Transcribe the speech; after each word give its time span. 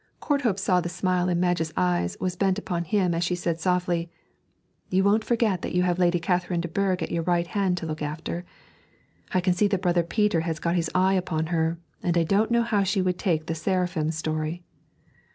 Courthope 0.19 0.57
saw 0.57 0.81
the 0.81 0.89
smile 0.89 1.29
in 1.29 1.39
Madge's 1.39 1.71
eyes 1.77 2.17
was 2.19 2.35
bent 2.35 2.57
upon 2.57 2.85
him 2.85 3.13
as 3.13 3.23
she 3.23 3.35
said 3.35 3.59
softly, 3.59 4.09
'You 4.89 5.03
won't 5.03 5.23
forget 5.23 5.61
that 5.61 5.75
you 5.75 5.83
have 5.83 5.99
Lady 5.99 6.19
Catherine 6.19 6.59
de 6.59 6.67
Bourg 6.67 7.03
at 7.03 7.11
your 7.11 7.21
right 7.21 7.45
hand 7.45 7.77
to 7.77 7.85
look 7.85 8.01
after. 8.01 8.43
I 9.31 9.41
can 9.41 9.53
see 9.53 9.67
that 9.67 9.83
brother 9.83 10.01
Peter 10.01 10.39
has 10.41 10.57
got 10.57 10.73
his 10.73 10.89
eye 10.95 11.13
upon 11.13 11.45
her, 11.53 11.77
and 12.01 12.17
I 12.17 12.23
don't 12.23 12.49
know 12.49 12.63
how 12.63 12.81
she 12.81 12.99
would 13.03 13.19
take 13.19 13.45
the 13.45 13.53
"seraphim" 13.53 14.09
story.' 14.09 14.63